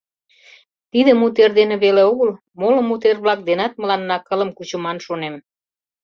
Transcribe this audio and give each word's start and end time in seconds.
—Тиде 0.91 1.11
мутер 1.19 1.49
дене 1.59 1.75
веле 1.83 2.03
огыл, 2.11 2.29
моло 2.59 2.81
мутер-влак 2.89 3.39
денат 3.49 3.73
мыланна 3.81 4.17
кылым 4.27 4.49
кучыман 4.57 4.97
шонем. 5.05 5.35